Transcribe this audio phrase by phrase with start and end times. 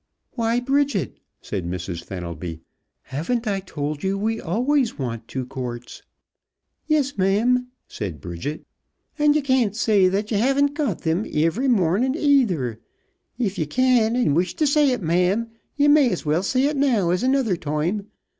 [0.31, 2.03] "Why, Bridget," said Mrs.
[2.03, 2.61] Fenelby,
[3.03, 6.01] "haven't I told you we always want two quarts?"
[6.87, 8.65] "Yis, ma'am," said Bridget.
[9.19, 12.79] "An' ye can't say that ye haven't got thim iv'ry mornin', either.
[13.37, 16.77] If ye can, an' wish t' say it, ma'am, ye may as well say it
[16.77, 18.07] now as another toime.